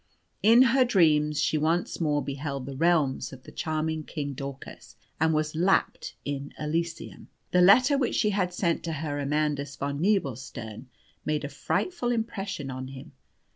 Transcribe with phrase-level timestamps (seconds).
[0.41, 5.31] In her dreams she once more beheld the realms of the charming King Daucus, and
[5.31, 7.27] was lapped in Elysium.
[7.51, 10.87] The letter which she had sent to Herr Amandus von Nebelstern
[11.23, 13.11] made a frightful impression on him.